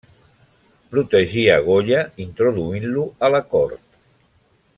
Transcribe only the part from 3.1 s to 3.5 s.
a la